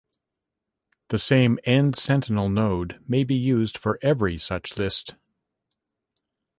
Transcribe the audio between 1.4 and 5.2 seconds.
end-sentinel node may be used for "every" such list.